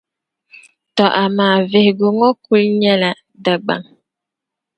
Tɔ 0.95 1.05
amaa 1.23 1.57
vihigu 1.69 2.07
ŋɔ 2.17 2.29
kuli 2.43 2.67
niŋla 2.81 3.11
Dagbaŋ 3.43 3.81